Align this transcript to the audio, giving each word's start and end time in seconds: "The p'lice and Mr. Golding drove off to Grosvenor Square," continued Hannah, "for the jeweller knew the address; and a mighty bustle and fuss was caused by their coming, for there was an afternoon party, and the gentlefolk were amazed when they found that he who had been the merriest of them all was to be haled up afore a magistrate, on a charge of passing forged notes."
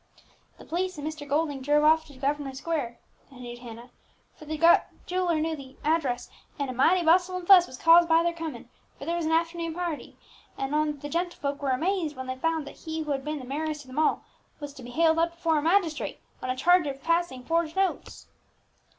"The 0.57 0.65
p'lice 0.65 0.97
and 0.97 1.05
Mr. 1.07 1.29
Golding 1.29 1.61
drove 1.61 1.83
off 1.83 2.07
to 2.07 2.17
Grosvenor 2.17 2.55
Square," 2.55 2.97
continued 3.29 3.59
Hannah, 3.59 3.91
"for 4.33 4.45
the 4.45 4.57
jeweller 5.05 5.39
knew 5.39 5.55
the 5.55 5.75
address; 5.83 6.27
and 6.57 6.71
a 6.71 6.73
mighty 6.73 7.05
bustle 7.05 7.35
and 7.37 7.45
fuss 7.45 7.67
was 7.67 7.77
caused 7.77 8.09
by 8.09 8.23
their 8.23 8.33
coming, 8.33 8.67
for 8.97 9.05
there 9.05 9.15
was 9.15 9.27
an 9.27 9.31
afternoon 9.31 9.75
party, 9.75 10.17
and 10.57 10.99
the 11.03 11.07
gentlefolk 11.07 11.61
were 11.61 11.69
amazed 11.69 12.15
when 12.15 12.25
they 12.25 12.35
found 12.35 12.65
that 12.65 12.77
he 12.77 13.03
who 13.03 13.11
had 13.11 13.23
been 13.23 13.37
the 13.37 13.45
merriest 13.45 13.83
of 13.83 13.89
them 13.89 13.99
all 13.99 14.23
was 14.59 14.73
to 14.73 14.81
be 14.81 14.89
haled 14.89 15.19
up 15.19 15.33
afore 15.33 15.59
a 15.59 15.61
magistrate, 15.61 16.19
on 16.41 16.49
a 16.49 16.55
charge 16.55 16.87
of 16.87 17.03
passing 17.03 17.43
forged 17.43 17.75
notes." 17.75 18.25